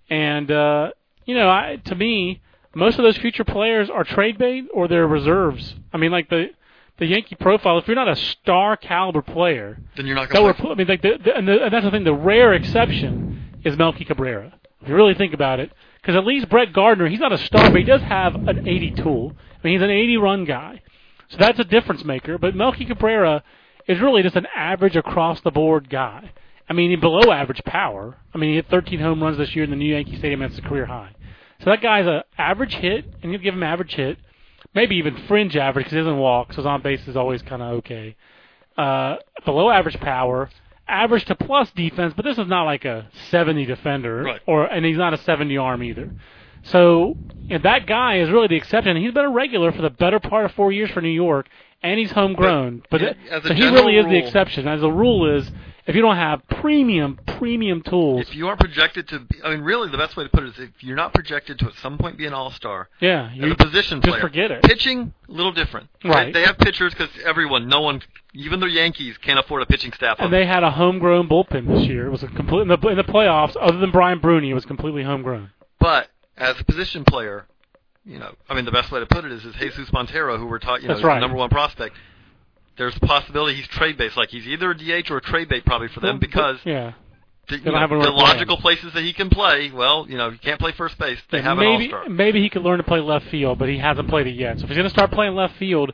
[0.09, 0.93] and uh,
[1.27, 2.41] you know, I, to me,
[2.75, 5.75] most of those future players are trade bait or they're reserves.
[5.93, 6.51] I mean, like the
[6.99, 7.79] the Yankee profile.
[7.79, 10.69] If you're not a star caliber player, Then you're not going to.
[10.69, 12.05] I mean, like the, the, and, the, and that's the thing.
[12.05, 14.55] The rare exception is Melky Cabrera.
[14.81, 17.71] If you really think about it, because at least Brett Gardner, he's not a star,
[17.71, 19.33] but he does have an 80 tool.
[19.39, 20.83] I mean, he's an 80 run guy,
[21.29, 22.39] so that's a difference maker.
[22.39, 23.45] But Melky Cabrera
[23.87, 26.33] is really just an average across the board guy.
[26.69, 28.17] I mean, below average power.
[28.35, 30.41] I mean, he hit 13 home runs this year in the new Yankee Stadium.
[30.41, 31.15] That's a career high.
[31.61, 34.19] So that guy's a average hit, and you give him average hit,
[34.75, 37.63] maybe even fringe average because he doesn't walk, so his on base is always kind
[37.63, 38.17] of okay.
[38.77, 40.51] Uh, below average power,
[40.89, 44.41] average to plus defense, but this is not like a 70 defender, Right.
[44.47, 46.11] or and he's not a 70 arm either.
[46.65, 47.17] So
[47.51, 48.97] and that guy is really the exception.
[48.97, 51.49] He's been a regular for the better part of four years for New York,
[51.83, 52.83] and he's homegrown.
[52.91, 54.69] But, But, it- as a so he really is the exception.
[54.69, 55.51] As the rule is,
[55.87, 59.63] if you don't have premium premium tools, If you aren't projected to, be, I mean,
[59.63, 61.99] really, the best way to put it is if you're not projected to at some
[61.99, 64.63] point be an all-star, yeah, as you a position just player, forget it.
[64.63, 65.89] Pitching, a little different.
[66.05, 66.33] Right.
[66.33, 70.19] They, have pitchers because everyone, no one, even the Yankees can't afford a pitching staff.
[70.21, 72.07] And they had a homegrown bullpen this year.
[72.07, 73.57] It was a complete in the, in the playoffs.
[73.61, 75.51] Other than Brian Bruney, it was completely homegrown.
[75.81, 77.47] but as a position player,
[78.05, 80.47] you know, I mean, the best way to put it is, is Jesus Montero, who
[80.47, 81.95] we're talking, you know, is the number one prospect.
[82.77, 84.17] There's a possibility he's trade based.
[84.17, 86.93] Like he's either a DH or a trade bait probably for them because yeah.
[87.49, 89.71] the, you know, have the logical places that he can play.
[89.71, 91.19] Well, you know, you can't play first base.
[91.31, 92.09] They have an maybe all-star.
[92.09, 94.59] maybe he could learn to play left field, but he hasn't played it yet.
[94.59, 95.93] So if he's going to start playing left field,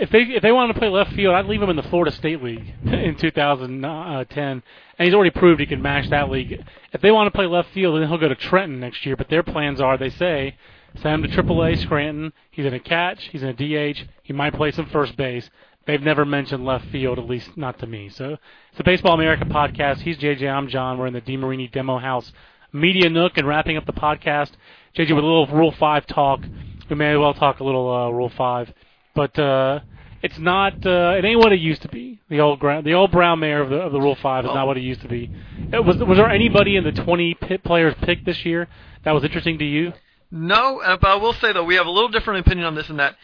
[0.00, 2.12] if they if they wanted to play left field, I'd leave him in the Florida
[2.12, 4.62] State League in 2010, uh, and
[4.98, 6.62] he's already proved he can match that league.
[6.92, 9.16] If they want to play left field, then he'll go to Trenton next year.
[9.16, 10.56] But their plans are, they say,
[11.02, 12.32] send him to AAA Scranton.
[12.50, 13.28] He's in a catch.
[13.32, 13.98] He's in a DH.
[14.22, 15.50] He might play some first base.
[15.86, 18.08] They've never mentioned left field, at least not to me.
[18.08, 20.00] So it's the Baseball America podcast.
[20.00, 20.50] He's JJ.
[20.50, 20.98] I'm John.
[20.98, 22.32] We're in the DeMarini Demo House
[22.72, 24.52] Media Nook and wrapping up the podcast.
[24.96, 26.40] JJ with a little Rule 5 talk.
[26.88, 28.72] We may as well talk a little uh, Rule 5.
[29.14, 29.80] But uh,
[30.24, 30.86] it's not.
[30.86, 32.18] Uh, it ain't what it used to be.
[32.30, 34.66] The old gra- the old Brown Mayor of the of the Rule Five is not
[34.66, 35.30] what it used to be.
[35.70, 38.66] It was was there anybody in the 20 pit players picked this year
[39.04, 39.92] that was interesting to you?
[40.30, 42.88] No, uh, but I will say though we have a little different opinion on this
[42.88, 43.16] and that.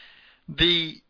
[0.46, 1.00] The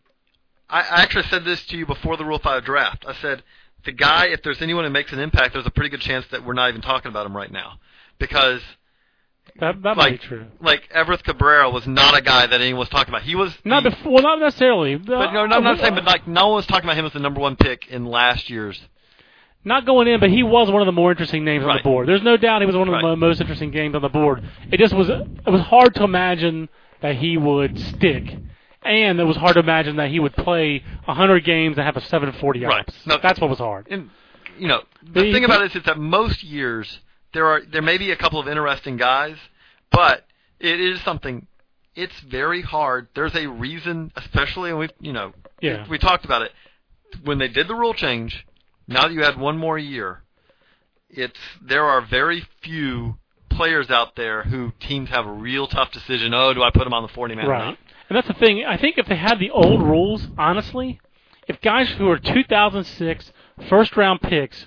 [0.71, 3.05] I, I actually said this to you before the Rule Five draft.
[3.07, 3.43] I said
[3.85, 6.45] the guy, if there's anyone who makes an impact, there's a pretty good chance that
[6.45, 7.81] we're not even talking about him right now
[8.19, 8.61] because
[9.59, 10.47] That that might like be true.
[10.61, 13.23] like Everth Cabrera was not a guy that anyone was talking about.
[13.23, 14.97] He was Not the, before, well, not necessarily.
[14.97, 17.13] but no, no, I'm not saying, but like no one was talking about him as
[17.13, 18.81] the number one pick in last year's.
[19.65, 22.07] not going in, but he was one of the more interesting names on the board.
[22.09, 23.03] There's no doubt he was one of the Right.
[23.03, 24.43] mo- most interesting games on the board.
[24.71, 26.69] It just was it was hard to imagine
[27.01, 28.25] that he would stick,
[28.83, 32.01] and it was hard to imagine that he would play 100 games and have a
[32.01, 32.81] 740 Right.
[32.81, 33.07] ops.
[33.07, 33.19] No.
[33.23, 33.87] That's what was hard.
[33.91, 34.11] And
[34.59, 37.01] you know, the The- thing about it is that most years
[37.33, 39.37] there are there may be a couple of interesting guys,
[39.91, 40.27] but
[40.59, 41.47] it is something.
[41.95, 43.09] It's very hard.
[43.15, 45.87] There's a reason, especially when we you know Yeah.
[45.89, 46.53] we talked about it
[47.25, 48.45] when they did the rule change.
[48.89, 50.23] Now that you had one more year,
[51.09, 53.17] it's there are very few
[53.49, 56.33] players out there who teams have a real tough decision.
[56.35, 57.47] Oh, do I put them on the 40 man?
[57.47, 57.79] or Right.
[58.11, 58.65] And that's the thing.
[58.65, 61.01] I think if they had the old rules, honestly,
[61.47, 63.33] if guys who are 2006
[63.69, 64.67] first round picks,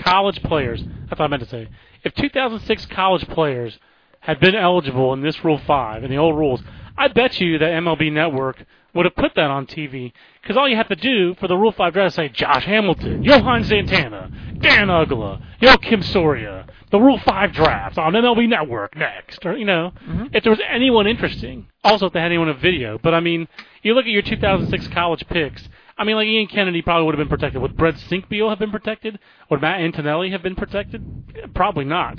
[0.00, 1.68] college players, that's what I meant to say.
[2.02, 3.78] If 2006 college players
[4.18, 6.62] had been eligible in this Rule 5 and the old rules,
[6.98, 10.12] I bet you that MLB Network would have put that on TV.
[10.42, 13.22] Because all you have to do for the Rule 5 draft is say Josh Hamilton,
[13.22, 19.44] Johan Santana, Dan Uggla, Yo Kim Soria, the Rule 5 draft on MLB Network next.
[19.46, 20.26] Or, you know, mm-hmm.
[20.34, 21.66] if there was anyone interesting.
[21.84, 22.98] Also, if they had anyone in video.
[22.98, 23.48] But, I mean,
[23.82, 25.68] you look at your 2006 college picks.
[25.96, 27.60] I mean, like Ian Kennedy probably would have been protected.
[27.60, 29.18] Would Brett Sinkbeil have been protected?
[29.50, 31.54] Would Matt Antonelli have been protected?
[31.54, 32.18] Probably not.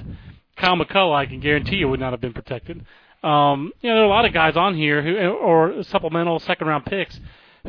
[0.55, 2.85] Kyle McCulloch, I can guarantee you, would not have been protected.
[3.23, 6.67] Um, you know, there are a lot of guys on here who, or supplemental second
[6.67, 7.19] round picks,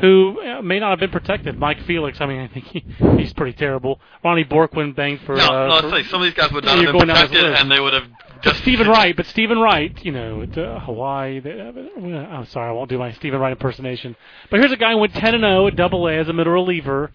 [0.00, 1.58] who uh, may not have been protected.
[1.58, 2.84] Mike Felix, I mean, I think he,
[3.18, 4.00] he's pretty terrible.
[4.24, 5.36] Ronnie Bourquin banged for.
[5.36, 7.16] No, uh, no, for- say some of these guys would not have been going down
[7.20, 8.04] this protected, and they would have
[8.42, 11.38] just Steven Wright, but Steven Wright, you know, uh, Hawaii.
[11.38, 14.16] They, I'm sorry, I won't do my Steven Wright impersonation.
[14.50, 16.52] But here's a guy who went 10 and 0 at Double A as a middle
[16.52, 17.12] reliever.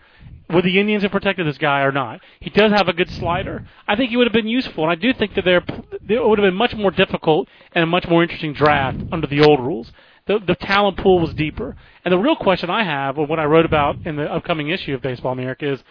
[0.50, 2.22] Would the Indians have protected this guy or not?
[2.40, 3.68] He does have a good slider.
[3.88, 6.40] I think he would have been useful, and I do think that there it would
[6.40, 9.92] have been much more difficult and a much more interesting draft under the old rules.
[10.26, 13.46] The the talent pool was deeper, and the real question I have, or what I
[13.46, 15.84] wrote about in the upcoming issue of Baseball America, is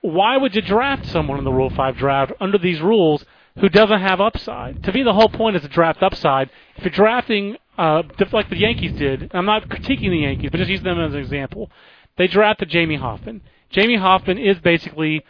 [0.00, 3.24] why would you draft someone in the Rule 5 draft under these rules
[3.58, 4.82] who doesn't have upside?
[4.84, 6.50] To me, the whole point is to draft upside.
[6.76, 10.70] If you're drafting, uh, like the Yankees did, I'm not critiquing the Yankees, but just
[10.70, 11.70] using them as an example,
[12.18, 13.40] they drafted Jamie Hoffman.
[13.70, 15.24] Jamie Hoffman is basically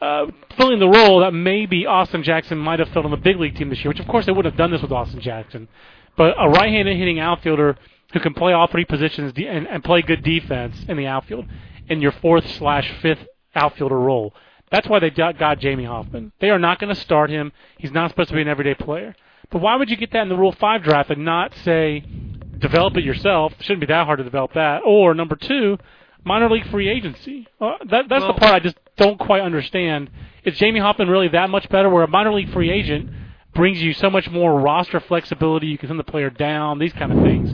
[0.00, 0.26] uh,
[0.56, 3.70] filling the role that maybe Austin Jackson might have filled on the big league team
[3.70, 5.68] this year, which of course they wouldn't have done this with Austin Jackson.
[6.16, 7.76] But a right-handed hitting outfielder
[8.12, 11.46] who can play all three positions de- and, and play good defense in the outfield
[11.88, 14.34] in your fourth slash fifth outfielder role.
[14.70, 16.32] That's why they got, got Jamie Hoffman.
[16.40, 17.52] They are not going to start him.
[17.78, 19.14] He's not supposed to be an everyday player.
[19.50, 22.04] But why would you get that in the Rule 5 draft and not say,
[22.58, 23.52] develop it yourself?
[23.58, 24.82] It Shouldn't be that hard to develop that.
[24.84, 25.78] Or, number two,
[26.24, 27.46] minor league free agency.
[27.60, 30.10] Uh, that, that's Well- the part I just don't quite understand.
[30.44, 33.10] Is Jamie Hoffman really that much better where a minor league free agent
[33.54, 37.12] brings you so much more roster flexibility, you can send the player down, these kind
[37.12, 37.50] of things.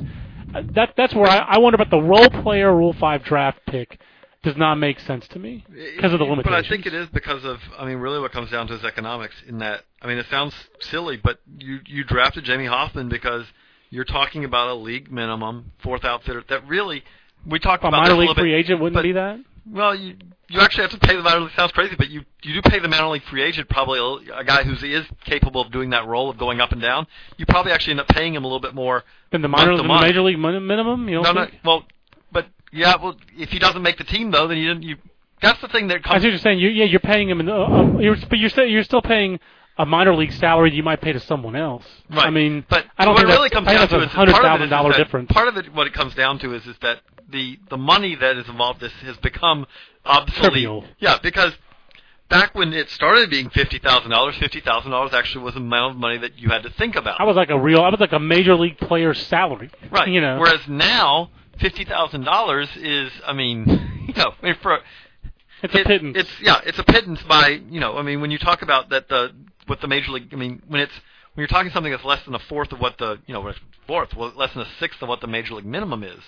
[0.55, 4.01] Uh, That that's where I, I wonder about the role player Rule Five draft pick
[4.43, 5.65] does not make sense to me
[5.97, 6.45] because of the limitations.
[6.45, 8.85] But I think it is because of, I mean, really what comes down to is
[8.85, 9.35] economics.
[9.47, 13.45] In that, I mean, it sounds silly, but you you drafted Jamie Hoffman because
[13.91, 17.05] you're talking about a league minimum fourth outfitter that really
[17.47, 19.41] we talked a about minor league free bit, agent wouldn't but- be that.
[19.71, 20.17] Well, you
[20.49, 21.53] you actually have to pay the minor league.
[21.55, 23.99] Sounds crazy, but you you do pay the minor league free agent probably
[24.29, 27.07] a, a guy who is capable of doing that role of going up and down.
[27.37, 29.05] You probably actually end up paying him a little bit more.
[29.31, 31.09] Then the minor than the major league min- minimum.
[31.09, 31.47] You don't No, no.
[31.47, 31.61] think?
[31.65, 31.85] Well,
[32.33, 34.83] but yeah, well, if he doesn't make the team though, then you didn't.
[34.83, 34.97] You
[35.43, 36.23] that's the thing that I comes.
[36.23, 36.59] see what you're saying.
[36.59, 39.39] You, yeah, you're paying him, in the, uh, you're, but you're still you're still paying
[39.81, 41.85] a minor league salary you might pay to someone else.
[42.11, 42.27] Right.
[42.27, 44.33] I mean, but I don't what think it really comes down to is a hundred
[44.33, 45.31] part of it thousand dollar difference.
[45.33, 48.37] Part of it, what it comes down to is, is that the the money that
[48.37, 49.67] is involved this has become
[50.05, 50.43] obsolete.
[50.53, 50.85] Trivial.
[50.99, 51.53] Yeah, because
[52.29, 55.95] back when it started being fifty thousand dollars, fifty thousand dollars actually was the amount
[55.95, 57.21] of money that you had to think about.
[57.21, 57.81] I was like a real.
[57.81, 59.71] I was like a major league player's salary.
[59.91, 60.09] right.
[60.09, 60.39] You know.
[60.41, 63.65] Whereas now fifty thousand dollars is, I mean,
[64.09, 64.81] you know, I mean, for
[65.63, 66.17] it's a it- pittance.
[66.19, 67.97] It's yeah, it's a pittance by you know.
[67.97, 69.33] I mean, when you talk about that the
[69.71, 70.29] what the major league.
[70.33, 70.93] I mean, when it's
[71.35, 73.51] when you're talking something that's less than a fourth of what the you know
[73.87, 76.21] fourth, well, less than a sixth of what the major league minimum is.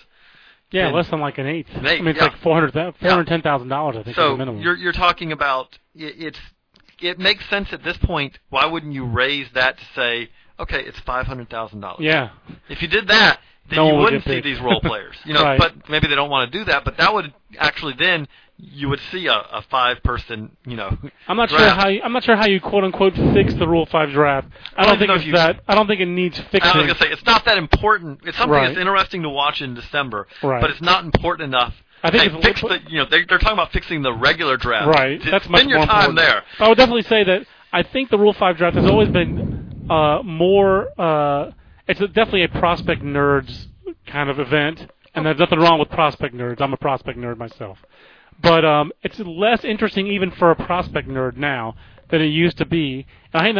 [0.70, 1.68] yeah, and- less than like an eighth.
[1.74, 2.24] An eighth, I mean, it's yeah.
[2.28, 3.96] like four hundred, four hundred ten thousand dollars.
[3.96, 4.62] I think is So the minimum.
[4.62, 6.38] you're you're talking about i- it's
[7.00, 8.38] it makes sense at this point.
[8.50, 11.98] Why wouldn't you raise that to say, okay, it's five hundred thousand dollars?
[12.00, 12.30] yeah.
[12.68, 15.16] If you did that, then No you would wouldn't see these role players.
[15.24, 15.58] You know, Right.
[15.58, 16.84] but maybe they don't want to do that.
[16.84, 18.28] But that would actually then
[18.58, 20.56] you would see a, a five person.
[20.66, 20.96] You know,
[21.28, 23.86] I'm not sure how you, I'm not sure how you quote unquote fix the Rule
[23.86, 24.48] Five draft.
[24.76, 25.60] I I don't think it's you- that.
[25.68, 26.62] I don't think it needs fixing.
[26.62, 28.20] I was gonna say it's not that important.
[28.24, 28.66] It's something Right.
[28.68, 30.60] that's interesting to watch in December, Right.
[30.60, 31.74] but it's not important enough.
[32.04, 32.80] I think hey, it's- fix the.
[32.90, 34.88] You know, they, they're talking about fixing the regular draft.
[34.88, 35.20] Right.
[35.24, 36.18] That's much spend your more time important.
[36.18, 36.42] there.
[36.66, 40.22] I would definitely say that I think the Rule Five draft has always been uh,
[40.22, 40.88] more.
[41.00, 41.50] Uh,
[41.88, 43.66] it's a, definitely a prospect nerds
[44.06, 46.60] kind of event, and there's nothing wrong with prospect nerds.
[46.60, 47.78] I'm a prospect nerd myself,
[48.40, 51.74] but um, it's less interesting even for a prospect nerd now
[52.10, 53.06] than it used to be.
[53.32, 53.56] And I think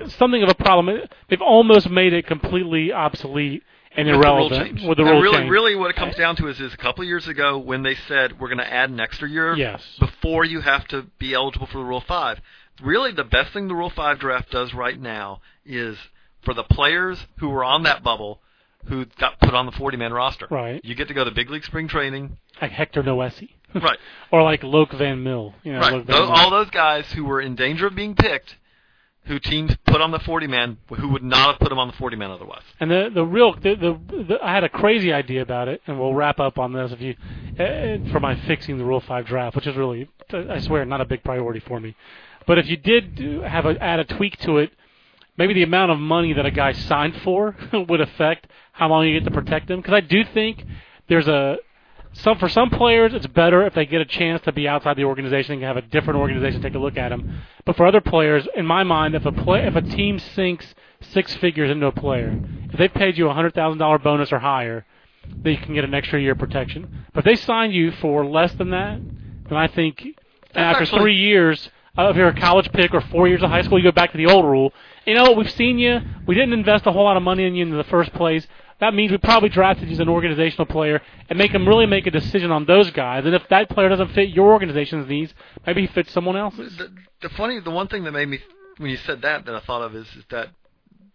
[0.00, 1.00] that's something of a problem.
[1.28, 3.62] They've almost made it completely obsolete
[3.96, 4.88] and with the rule irrelevant change.
[4.88, 5.50] with the And rule really, change.
[5.50, 7.94] really, what it comes down to is, is a couple of years ago when they
[8.06, 9.82] said we're going to add an extra year Yes.
[9.98, 12.40] before you have to be eligible for the Rule Five.
[12.82, 15.96] Really, the best thing the Rule Five draft does right now is
[16.42, 18.40] for the players who were on that bubble
[18.86, 20.46] who got put on the 40-man roster.
[20.48, 20.80] Right.
[20.84, 22.36] You get to go to big league spring training.
[22.62, 23.98] like Hector Noesi, Right.
[24.30, 25.54] or like Loek Van Mil.
[25.62, 26.06] You know, right.
[26.06, 26.30] Those, Mil.
[26.30, 28.56] all those guys who were in danger of being picked,
[29.26, 32.30] who teams put on the 40-man, who would not have put them on the 40-man
[32.30, 32.62] otherwise.
[32.80, 36.00] And the the real the, the, the I had a crazy idea about it, and
[36.00, 37.14] we'll wrap up on this if you
[37.58, 41.04] uh, for my fixing the Rule Five draft, which is really I swear not a
[41.04, 41.94] big priority for me.
[42.46, 44.72] But if you did have a add a tweak to it,
[45.36, 49.18] maybe the amount of money that a guy signed for would affect how long you
[49.18, 49.80] get to protect him.
[49.80, 50.64] Because I do think
[51.08, 51.58] there's a
[52.22, 55.04] some for some players it's better if they get a chance to be outside the
[55.04, 57.42] organization and have a different organization take a look at them.
[57.64, 61.34] But for other players, in my mind, if a play if a team sinks six
[61.36, 62.38] figures into a player,
[62.72, 64.84] if they paid you a hundred thousand dollar bonus or higher,
[65.28, 67.06] then you can get an extra year of protection.
[67.12, 69.00] But if they sign you for less than that,
[69.48, 70.04] then I think
[70.54, 73.62] after actually- three years, uh, if you're a college pick or four years of high
[73.62, 74.72] school, you go back to the old rule.
[75.04, 75.36] You know what?
[75.36, 76.00] We've seen you.
[76.26, 78.46] We didn't invest a whole lot of money in you in the first place.
[78.80, 82.06] That means we probably drafted you as an organizational player and make them really make
[82.06, 83.24] a decision on those guys.
[83.24, 85.34] And if that player doesn't fit your organization's needs,
[85.66, 86.76] maybe he fits someone else's.
[86.76, 88.38] the, the funny, the one thing that made me
[88.76, 90.48] when you said that that I thought of is, is that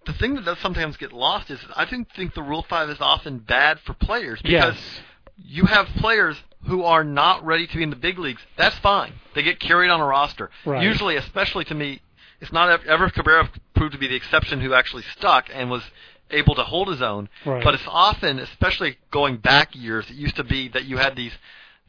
[0.06, 2.97] the thing that does sometimes get lost is I didn't think the Rule Five is
[2.99, 5.02] often bad for players because Yes.
[5.38, 8.41] you have players who are not ready to be in the big leagues.
[8.58, 9.13] That's fine.
[9.36, 10.49] They get carried on a roster.
[10.65, 10.84] Right.
[10.84, 12.02] Usually, especially to me,
[12.41, 15.84] it's not ever Cabrera proved to be the exception who actually stuck and was
[16.34, 17.30] able to hold his own.
[17.46, 17.63] Right.
[17.63, 21.34] But it's often, especially going back years, it used to be that you had these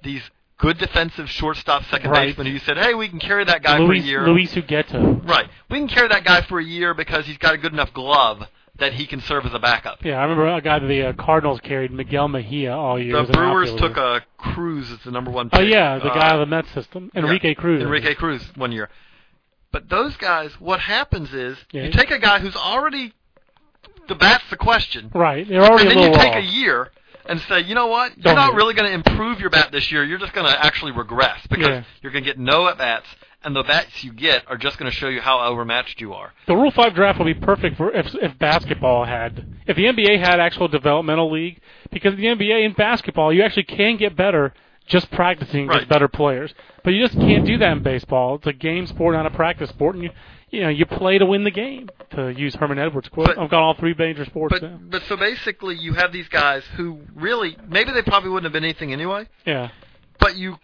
[0.03, 0.23] these
[0.59, 2.29] good defensive shortstop second Right.
[2.29, 4.29] baseman who you said, hey, we can carry that guy Luis, for a year.
[4.29, 5.27] Luis Ugueto.
[5.29, 5.49] Right.
[5.71, 8.47] We can carry that guy for a year because he's got a good enough glove
[8.77, 10.05] that he can serve as a backup.
[10.05, 13.25] Yeah, I remember a guy that the uh, Cardinals carried, Miguel Mejia, all year.
[13.25, 15.49] The Brewers took a Cruz as the number one.
[15.49, 15.61] pick.
[15.61, 17.83] Oh yeah, the Uh, guy out of the Mets system, Enrique yeah, Cruz.
[17.83, 18.89] Enrique Cruz one year.
[19.73, 21.85] But those guys, what happens is Yeah.
[21.85, 23.13] you take a guy who's already
[24.09, 26.39] the bat's the question, Right, they're already and then you take raw.
[26.39, 26.91] a year
[27.27, 29.91] and say, you know what, you're Don't not really going to improve your bat this
[29.91, 30.05] year.
[30.05, 31.83] You're just going to actually regress because Yeah.
[32.03, 33.07] you're going to get no at bats,
[33.43, 36.33] and the bats you get are just going to show you how overmatched you are.
[36.47, 40.19] The Rule Five draft would be perfect for if if basketball had if the NBA
[40.19, 44.53] had actual developmental league because the NBA in basketball you actually can get better
[44.87, 45.81] just practicing Right.
[45.81, 48.35] with better players, but you just can't do that in baseball.
[48.35, 50.11] It's a game sport, not a practice sport, and you
[50.55, 51.89] you know you play to win the game.
[52.11, 54.79] To use Herman Edwards' quote, But- I've got all three major sports But now.
[54.83, 58.65] but so basically, you have these guys who really maybe they probably wouldn't have been
[58.65, 59.71] anything anyway, Yeah,
[60.19, 60.59] but you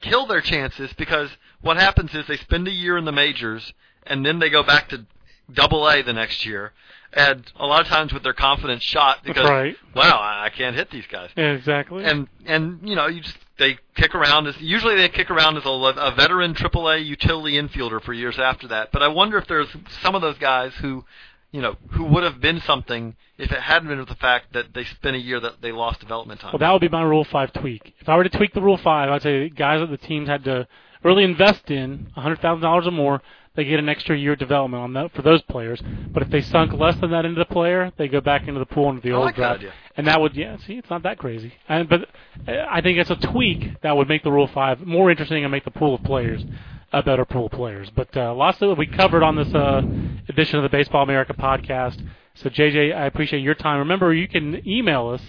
[0.00, 1.30] kill their chances because
[1.60, 3.72] what happens is they spend a year in the majors
[4.06, 5.06] and then they go back to
[5.52, 6.72] double A the next year
[7.12, 9.76] and a lot of times with their confidence shot because right.
[9.94, 12.04] wow I I can't hit these guys yeah, exactly.
[12.04, 15.64] and and you know you just they kick around as usually they kick around as
[15.64, 19.68] a, a veteran AAA utility infielder for years after that but I wonder if there's
[20.02, 21.04] some of those guys who
[21.52, 24.74] you know who would have been something if it hadn't been for the fact that
[24.74, 27.24] they spent a year that they lost development time Well, that would be my Rule
[27.24, 27.94] Five tweak.
[28.00, 30.44] If I were to tweak the Rule Five, I'd say guys that the teams had
[30.44, 30.66] to
[31.04, 33.22] really invest in hundred thousand dollars or more.
[33.56, 35.80] They get an extra year of development on that for those players.
[36.12, 38.66] But if they sunk less than that into the player, they go back into the
[38.66, 39.58] pool into the I old like that draft.
[39.60, 39.72] idea.
[39.96, 41.52] And that would, yeah, see, it's not that crazy.
[41.68, 42.08] And but
[42.48, 45.52] uh, I think it's a tweak that would make the Rule Five more interesting and
[45.52, 46.44] make the pool of players
[46.92, 47.90] a better pool of players.
[47.90, 49.82] But uh, lots that we covered on this uh,
[50.28, 52.04] edition of the Baseball America podcast.
[52.34, 53.78] So JJ, I appreciate your time.
[53.78, 55.22] Remember, you can email us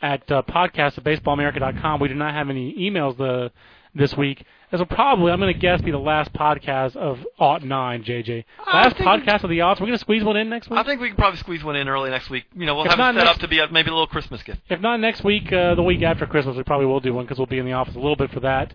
[0.00, 2.00] at uh, podcast at baseballamerica.com.
[2.00, 3.52] We do not have any emails the
[3.94, 4.44] this week.
[4.72, 8.44] This will probably, I'm going to guess, be the last podcast of Aught 9, JJ.
[8.72, 9.74] Last podcast of the Aughts.
[9.80, 10.80] We're going to squeeze one in next week?
[10.80, 12.44] I think we can probably squeeze one in early next week.
[12.56, 13.92] You know, we'll If have not it set next- up to be a, maybe a
[13.92, 14.60] little Christmas gift.
[14.70, 17.36] If not next week, uh, the week after Christmas, we probably will do one because
[17.36, 18.74] we'll be in the office a little bit for that.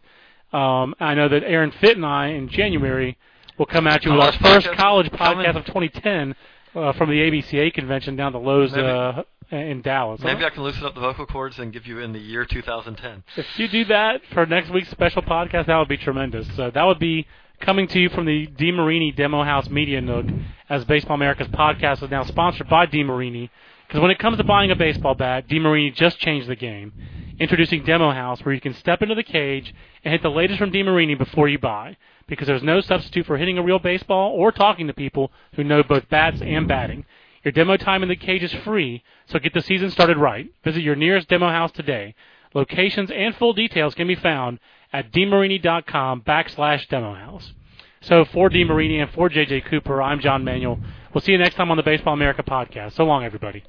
[0.56, 3.18] Um, I know that Aaron Fitt and I in January
[3.58, 5.46] will come at you with our College first podcast college coming.
[5.48, 6.36] podcast of 2010
[6.76, 9.24] uh, from the ABCA convention down to Loews Maybe- uh,
[9.56, 10.20] in Dallas.
[10.22, 13.24] Maybe I can loosen up the vocal cords and give you in the year 2010.
[13.38, 16.48] If you do that for next week's special podcast, that would be tremendous.
[16.58, 17.26] So that would be
[17.62, 20.26] coming to you from the DeMarini Demo House Media Nook,
[20.70, 23.50] as Baseball America's podcast is now sponsored by DeMarini.
[23.88, 26.92] Because when it comes to buying a baseball bat, DeMarini just changed the game,
[27.40, 29.74] introducing Demo House, where you can step into the cage
[30.04, 31.98] and hit the latest from DeMarini before you buy.
[32.28, 35.84] Because there's no substitute for hitting a real baseball or talking to people who know
[35.84, 37.06] both bats and batting.
[37.44, 40.50] Your demo time in the cage is free, so get the season started right.
[40.64, 42.16] Visit your nearest demo house today.
[42.54, 44.60] Locations and full details can be found
[44.92, 47.54] at demarini.com backslash demo house.
[48.02, 50.80] So for DeMarini and for JJ Cooper, I'm John Manuel.
[51.14, 52.94] We'll see you next time on the Baseball America podcast.
[52.94, 53.64] So long, everybody.